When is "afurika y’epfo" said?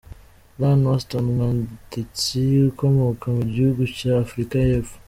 4.25-4.95